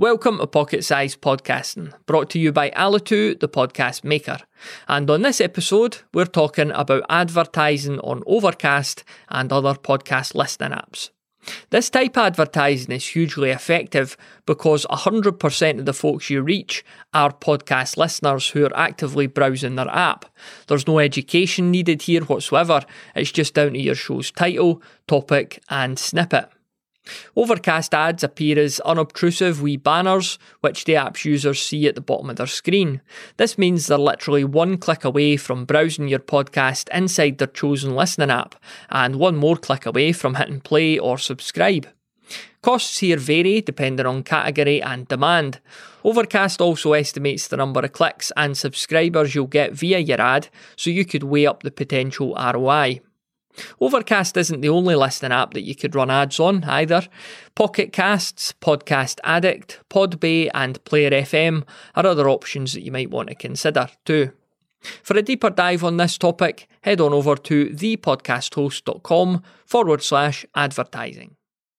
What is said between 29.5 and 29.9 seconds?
wee